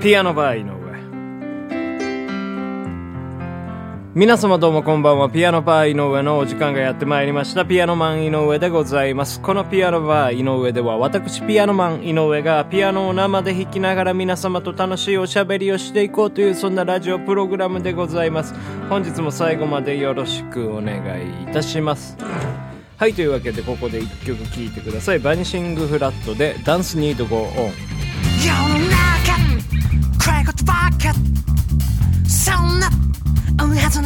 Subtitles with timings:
[0.00, 0.78] ピアノバー井上
[4.14, 5.28] 皆様どうもこんばんは。
[5.28, 7.66] ピアノバー井上のお時間がやってまいりました。
[7.66, 9.40] ピアノマン井上でございます。
[9.40, 18.54] このピアノバー井上では私ピアノマン井上がピアノを生で弾きながら皆様と楽しいおしゃべりをしていこうというそんなラジオプログラムでございます。
[18.88, 22.16] 本日も最後までよろしくお願いいたします。
[22.96, 25.18] はい、というわけでここで1曲聴いてください。
[25.18, 29.17] バニシングフラットでダンスニードゴーオン。
[30.58, 31.12] 世の中暗いことばっか
[32.28, 32.90] そんな
[33.60, 34.02] 追うはず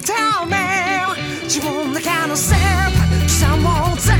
[0.00, 0.56] tell me
[1.44, 4.12] 自分だけのステップ刻もうぜ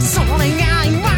[0.00, 1.16] それが今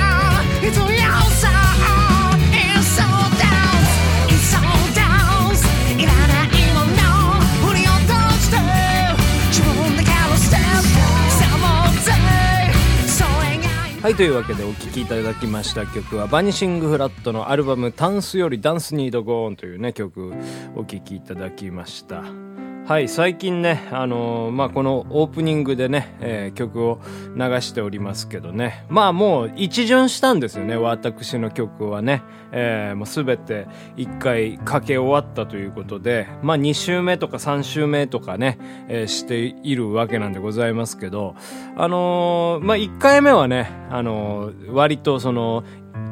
[14.09, 20.33] はい、というわけでお聴きいただきました曲は、バニシングフラットのアルバム、タンスよりダンスニードゴーンというね、曲
[20.77, 22.48] お聴きいただきました。
[22.89, 27.01] はい、最近ね、あのーまあ、このオープニングでね、えー曲を
[27.37, 28.87] 流しておりますけどね。
[28.89, 32.23] まあもう一巡したんですよね、私の曲はね。
[32.51, 33.67] えーもうすべて
[33.99, 38.57] 一回かけ終わったということで、まあ2週目とか3週目とかね、
[38.89, 41.35] えーしているわけなんでございますけど、
[41.77, 45.63] あのーまあ1回目はね、あのー割とその、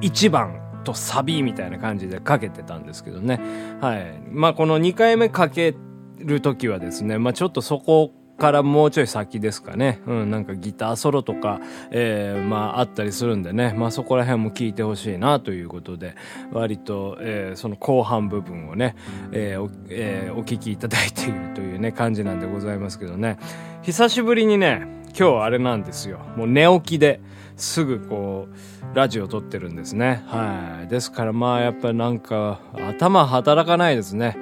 [0.02, 3.40] 1番とサビみたいな感じでかけてたんですけどね。
[3.80, 4.20] はい。
[4.30, 5.74] まあこの2回目かけ
[6.18, 10.00] るときはですね、まあちょっとそこからもうちょい先ですかね。
[10.06, 11.60] うん、なんかギターソロとか、
[11.90, 16.14] えー、まああったりするんでね、まあそこら辺も聞いてほしいなということで、
[16.52, 18.94] 割と、えーその後半部分をね、
[19.32, 23.38] えーおえーお聞きいただいているというね、感じなんでございますけどね。
[23.82, 24.86] 久しぶりにね、
[25.18, 26.20] 今日あれなんですよ。
[26.36, 27.20] もう寝起きで
[27.56, 30.22] すぐこう、ラジオ撮ってるんですね。
[30.26, 30.88] はい。
[30.88, 34.36] ですからまあやっぱりなんか頭働かないですね。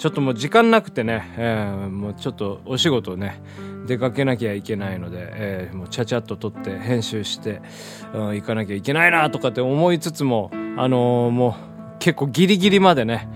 [0.00, 3.42] ちょっともう時間なくてね、えーもうちょっとお仕事ね、
[3.86, 7.60] 出かけなきゃいけないので、えーもうちゃちゃっと撮って編集して、
[8.14, 13.28] うん行かなきゃいけないなとかって思いつつも、あのーもう結構ギリギリまでね、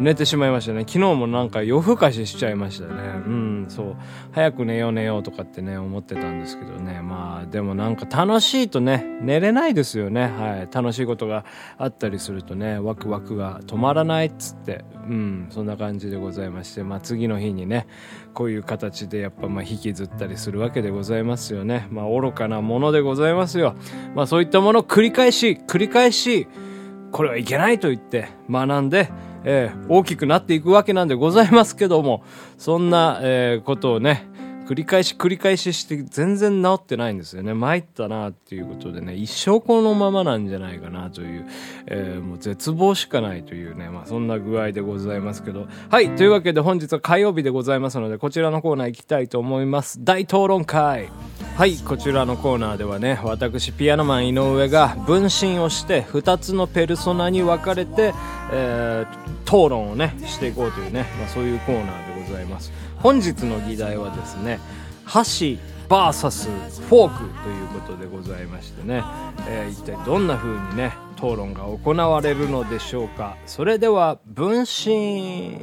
[0.00, 0.80] 寝てしまいましたね。
[0.80, 2.94] 昨日もなんか夜更かししちゃいましたね。
[2.94, 3.96] うん、そう。
[4.32, 7.02] 早く寝よう寝ようとかってね、思ってたんですけどね。
[7.02, 10.28] まあ、でもなんか楽しいとね、寝れないですよね。
[10.28, 10.68] はい。
[10.72, 11.44] 楽しいことが
[11.76, 17.86] あったりするとね、ワクワクが止まらないっつって、うん、そんな感じでございまして、まあ次の日にね、
[18.32, 21.88] こういう形でやっぱまあ引きずったりするわけでございますよね。
[21.90, 23.74] まあ愚かなものでございますよ。
[24.14, 26.48] まあそういったものを繰り返し、繰り返し、
[27.12, 29.10] これはいけないと言って学んで、
[29.44, 32.22] えー大きくなっていくわけなんでございますけども、
[32.58, 34.28] そんな、えーことをね、
[34.70, 37.54] 繰り返し繰り返しして全然治ってないんですよね。
[37.54, 41.46] 参ったなっていうことでね、一生このままなんじゃないかなという、
[41.88, 45.66] えーもう絶望しかないというね、まあそんな具合でございますけど。
[45.88, 50.04] はい、というわけで本日は火曜日でございますので、こちらのコーナー行きたいと思います。
[50.04, 51.08] 大討論会
[51.56, 58.14] はい、こちらのコーナーではね、私ピアノマン井上が分身をして2つのペルソナに分かれて、
[58.52, 62.72] えー討論をね、していこうというね、まあそういうコーナーでございます。
[63.02, 64.59] 本日の議題はですね、
[65.04, 65.58] 箸
[65.90, 69.02] VS フォークということでございましてね、
[69.48, 73.36] えー一体どんな風にね、討論が行われるのでしょうか。
[73.44, 75.58] それでは、分身。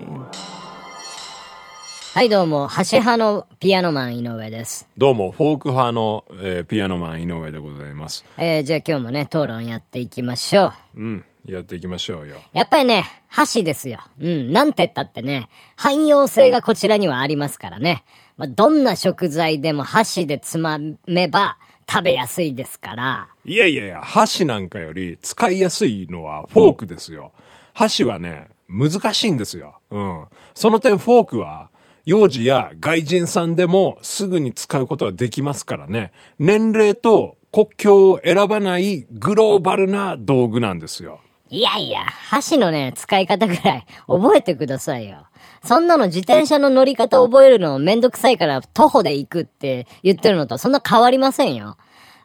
[2.13, 4.89] はい、どうも、箸派のピアノマン井上です。
[4.97, 8.25] どうも、フォーク派の、えーピアノマン井上でございます。
[8.37, 10.99] えー、じゃあ今日もね、討論やっていきましょう。
[10.99, 12.35] うん、やっていきましょうよ。
[12.51, 13.99] やっぱりね、箸ですよ。
[14.19, 15.47] うん、なんて言ったってね、
[15.77, 18.03] 汎用性がこちらにはありますからね。
[18.37, 21.57] まあ、どんな食材でも箸でつまめば
[21.89, 23.29] 食べやすいですから。
[23.45, 27.31] いやいやいや、箸なんかより使いやすいのはフォークですよ。
[27.73, 29.79] 箸はね、難しいんですよ。
[29.89, 30.25] うん。
[30.53, 31.69] その点フォークは
[32.05, 36.11] 幼児や外人さんでもすぐに使うことができますからね。
[36.37, 41.21] 年齢と国境を選ばないグローバルな道具なんですよ。
[41.49, 45.27] いやいや、箸のね、使い方ぐらい覚えてくださいよ。
[45.63, 51.77] そんなの自転車の乗り方覚えるのめんどくさいから徒歩で行くって言ってるのとそんな変わりませんよ。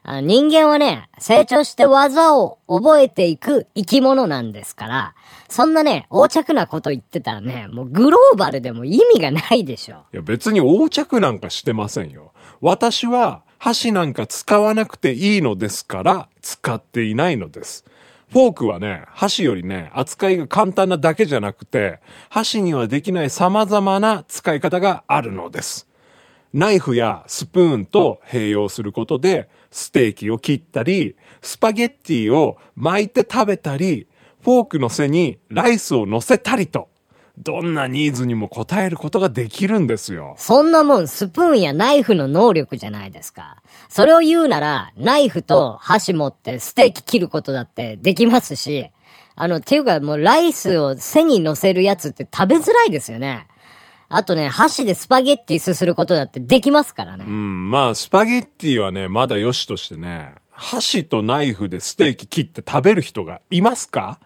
[0.05, 5.15] あ人間はね、成長して技を覚えていく生き物なんですから、
[5.47, 10.03] そんなね、横着なこと言ってたらね、もうグローバルでも意味がないでしょ。
[10.13, 12.33] いや別に横着なんかしてませんよ。
[12.59, 17.85] 私は箸なんか使わなくていいのですから使っていないのです。
[18.33, 21.99] フォークはね、箸よりね、扱いが簡単なだけじゃなくて、
[22.29, 25.87] 箸にはできない様々な使い方があるのです。
[26.51, 34.07] ナイフやスプーンと併用することで、ステーキを切ったり、スパゲッティを巻いて食べたり、
[34.41, 36.89] フォークの背にライスを乗せたりと、
[37.37, 40.35] どんなニーズにも応えることができるんですよ。
[40.37, 43.61] そんなもんスプーンやナイフの能力じゃないですか。
[43.89, 48.91] それを言うなら、ナイフと箸持ってステーキ切ることだってできますし、
[49.35, 53.47] あの、っていうかもうライスを背に乗せるやつって食べづらいですよね。
[54.09, 57.25] あとね、箸でスパゲッティすすることだってできますからね。
[57.27, 64.19] うん、まあ、スパゲッティはね、まだ良しとしてね、箸とナイフでステーキ切って食べる人がいますか？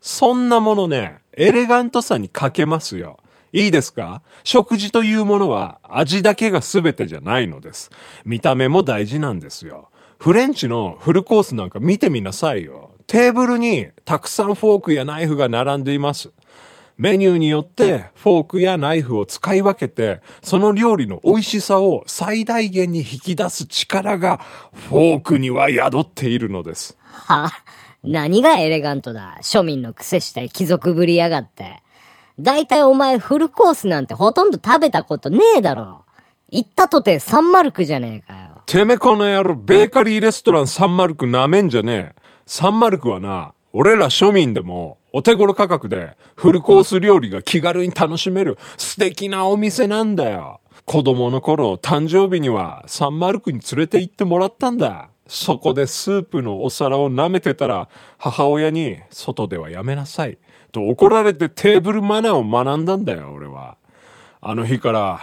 [0.00, 3.18] そんなものね、エレガントさに欠けますよ。
[3.52, 4.22] いいですか？
[4.42, 7.90] 食事というものは味だけが全てじゃないのです。
[8.24, 9.90] 見た目も大事なんですよ。
[10.18, 12.92] フレンチのフルコースなんか見てみなさいよ。
[13.06, 16.30] テーブルにたくさんフォークやナイフが並んでいます。
[16.96, 24.40] メニューによってフォークやナイフを使い分けて、その料理の美味しさを最大限に引き出す力が
[24.88, 26.96] フォークには宿っているのです。
[27.02, 27.50] は
[28.04, 29.38] 何がエレガントだ？
[29.42, 31.82] 庶民の癖して貴族ぶりやがって。
[32.38, 36.04] だいたいお前フルコースなんてほとんど食べたことねえだろ。
[36.50, 38.62] 行ったとてサンマルクじゃねえかよ。
[38.66, 42.22] てめこの野郎、ベーカリーレストランサンマルクなめんじゃねえ。
[42.46, 50.60] サンマルクはな、俺ら庶民でもお手頃価格でフルコース料理が気軽に楽しめる素敵なお店なんだよ。
[50.84, 55.08] 子供の頃、誕生日にはサンマルクに連れて行ってもらったんだ。
[55.26, 57.88] そこでスープのお皿を舐めてたら、
[58.18, 60.38] 母親に、外ではやめなさい。
[60.72, 63.76] と怒られてテーブルマナーを学んだんだよ、俺は。
[64.40, 65.20] あの日から、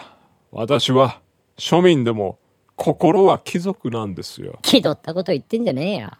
[0.51, 1.19] 私は、
[1.57, 2.39] 庶民でも、
[2.75, 4.57] 心は貴族なんですよ。
[4.63, 6.11] 気取ったこと言ってんじゃねえよ。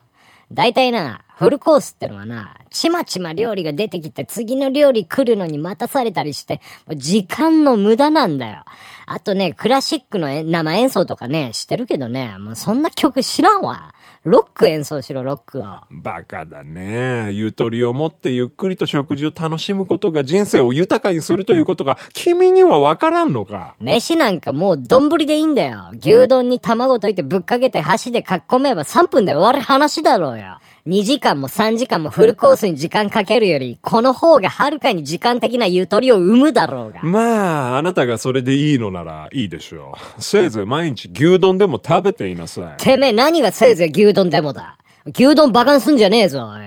[0.52, 8.64] 大体な、フルコースってのはな、ちまちま料理が出てきて次の料理来るのに待たされたりして、もう時間の無駄なんだよ。
[9.08, 13.96] あとね、クラシックのえ生演奏とかね、してるけどね、もうそんな曲知らんわ。
[14.24, 15.64] ロック演奏しろ、ロックを。
[15.90, 17.32] バカだね。
[17.32, 23.74] ゆとりを持ってゆっくりと食事を楽しむことが人生を豊かにするということが 君にはわからんのか？
[23.80, 25.90] 飯なんかもう丼でいいんだよ。
[26.00, 30.60] 牛丼に卵溶いてぶっかけて箸でかっこめば3分で終わる話だろうよ。
[30.88, 37.04] 2時間も3時間もフルコースに時間かけるより、この方がはるかに時間的なゆとりを生むだろうが。
[37.04, 40.22] まあ、あなたがそれでいいのならいいでしょう。
[40.22, 42.82] せいぜい毎日牛丼でも食べていなさい。
[42.82, 44.80] てめえ何がせいぜい牛丼でもだ？
[45.06, 46.62] 牛丼バカにすんじゃねえぞ、おい。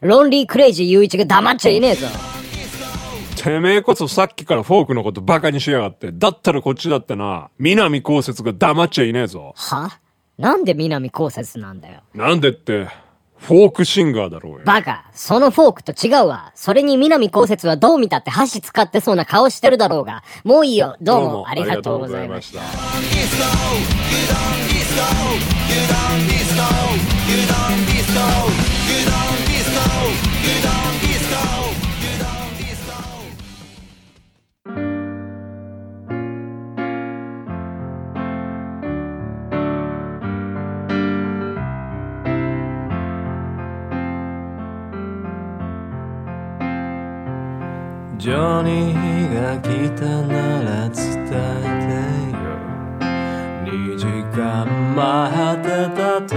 [0.00, 2.06] ロンリークレイジー雄一が黙っちゃいねえぞ。
[3.36, 6.10] てめえこそさっきからフォークのことバカにしやがって。
[6.10, 9.52] だったらこっちだってな、南こうせつが黙っちゃいねえぞ。
[9.56, 10.00] は？
[10.38, 12.00] なんで南こうせつなんだよ。
[12.14, 12.88] なんでって、
[13.38, 14.60] フォークシンガーだろうよ。
[14.64, 16.52] バカ、そのフォークと違うわ。
[16.54, 20.22] それに南こうせつはどう見たって箸使ってそうな顔してるだろうが。
[20.44, 20.96] もういいよ。
[21.00, 22.60] どうもありがとうございました。
[49.56, 51.96] 来たなら伝えて
[52.32, 52.38] よ。
[53.64, 54.04] 2時
[54.36, 55.00] 間待
[55.58, 56.36] ってたと。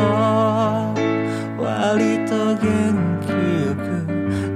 [1.62, 2.60] 割と元
[3.22, 3.28] 気
[3.66, 3.84] よく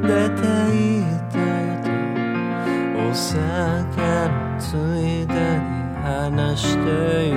[0.02, 1.86] 出ていたよと。
[3.02, 4.64] お酒のつ
[5.00, 5.68] いでに
[6.02, 6.88] 話して
[7.30, 7.36] よ。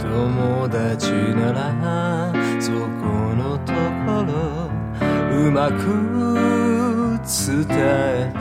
[0.00, 1.58] 友達なら
[2.60, 2.78] そこ
[3.36, 3.72] のと
[4.06, 4.32] ころ
[5.36, 5.82] うまく
[7.26, 8.32] 伝え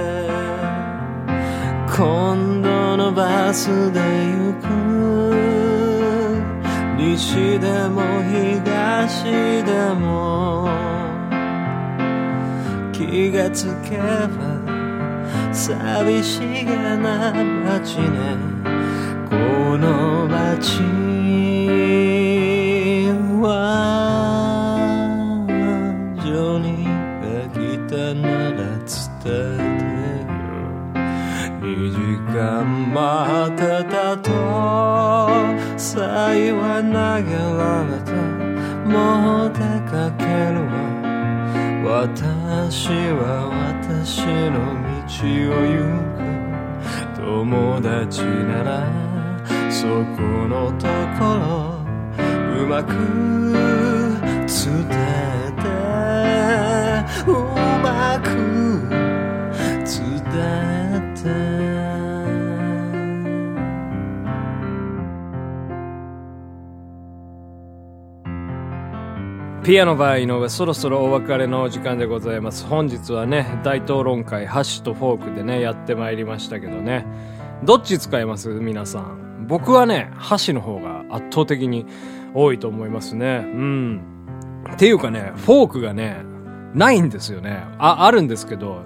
[0.00, 0.05] て。
[1.96, 4.66] 今度のバスで行く
[6.98, 9.24] 西でも東
[9.64, 10.68] でも
[12.92, 14.04] 気がつけば
[15.54, 17.32] 寂しげな
[17.64, 18.36] 街ね
[19.30, 20.82] この街
[23.40, 23.85] は
[32.96, 33.60] 待って
[33.90, 34.30] たと
[35.76, 36.90] さいは投
[37.22, 38.10] げられた。
[38.88, 39.60] もう出
[39.90, 40.64] かける
[41.84, 43.20] わ私は
[43.52, 44.56] 私の
[45.04, 45.20] 道
[45.52, 45.76] を行
[46.16, 46.24] く。
[47.20, 48.70] 友達なら
[49.70, 49.86] そ
[50.16, 50.86] このと
[51.18, 51.46] ころ
[52.62, 52.94] うまく
[54.46, 55.45] 伝え
[69.66, 72.64] ピアノバー井上そろそろお別れのお時間でございます。
[72.66, 77.04] 本日はね大討論会箸とフォークでねやってまいりましたけどね。
[77.64, 78.48] どっち使います？
[78.48, 79.46] 皆さん。
[79.48, 81.84] 僕はね箸の方が圧倒的に
[82.32, 83.42] 多いと思いますね。
[83.44, 84.02] うん。
[84.72, 86.18] っていうかねフォークがね
[86.72, 87.64] ないんですよね。
[87.78, 88.84] ああるんですけど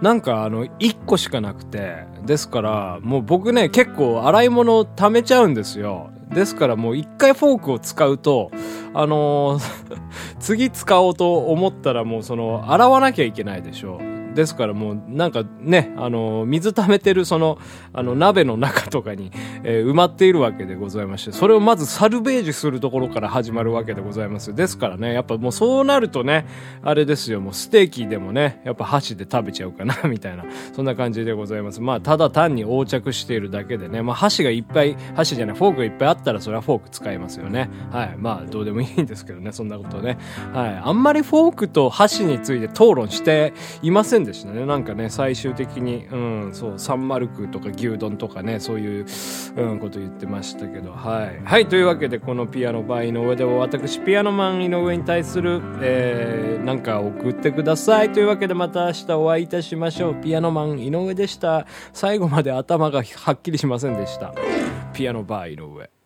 [0.00, 2.06] なんかあの1個しかなくて。
[2.24, 6.10] ですからもう僕ね結構洗い物を溜めちゃうんですよ。
[6.34, 8.50] ですからもう一回フォークを使うと
[8.94, 9.98] あのー
[10.40, 13.98] 次使おうと思ったらもうその洗わなきゃいけないでしょ。
[14.02, 17.58] うですからもうなんかね、あの、水溜めてるその、
[17.92, 19.30] あの、鍋の中とかに、
[19.62, 24.54] えー埋まっているわけでございまして、それをまずサルベージするところから始まるわけでございます。
[24.54, 26.46] ですからね、やっぱもうそうなるとね、
[26.82, 31.80] あれですよ、もうステーキでもね、やっぱ箸で食べちゃうかな、みたいな、そんな感じでございます。
[31.80, 37.68] まあ、ただ単に横着しているだけでね、まあ、箸がいっぱい、箸じゃない、フォークがいっぱいあったら、それはフォーク使いますよね。
[37.90, 38.16] はい。
[38.18, 40.18] まあ、どうでもいいんですけどね、そんなことね。
[40.52, 40.80] はい。
[40.82, 44.64] あんまりフォークと箸について討論していませんんでしたね。
[44.64, 49.06] なんかね、最終的に、うん、そう、サンマルクとか牛丼とかね、そういう、
[49.56, 51.40] うん、こと言ってましたけど、はい。
[51.44, 51.66] はい。
[51.66, 58.12] というわけで、このピアノバー井上では、私、ピアノマン井上に対する、えー、なんか送ってください。
[58.12, 60.14] というわけで、また明日お会いいたしましょう。
[60.14, 61.66] ピアノマン井上でした。
[61.92, 64.32] 最後まで頭がはっきりしませんでした。
[64.92, 66.01] ピアノバー井上。